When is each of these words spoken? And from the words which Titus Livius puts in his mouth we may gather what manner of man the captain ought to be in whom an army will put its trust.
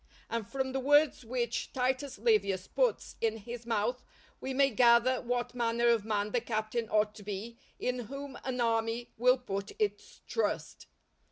And 0.31 0.49
from 0.49 0.71
the 0.71 0.79
words 0.79 1.23
which 1.23 1.73
Titus 1.73 2.17
Livius 2.17 2.65
puts 2.67 3.17
in 3.21 3.37
his 3.37 3.67
mouth 3.67 4.03
we 4.39 4.51
may 4.51 4.71
gather 4.71 5.21
what 5.21 5.53
manner 5.53 5.89
of 5.89 6.05
man 6.05 6.31
the 6.31 6.41
captain 6.41 6.89
ought 6.89 7.13
to 7.13 7.21
be 7.21 7.59
in 7.77 7.99
whom 7.99 8.35
an 8.43 8.59
army 8.61 9.11
will 9.19 9.37
put 9.37 9.73
its 9.79 10.21
trust. 10.27 10.87